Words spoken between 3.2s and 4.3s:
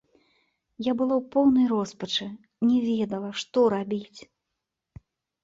што рабіць.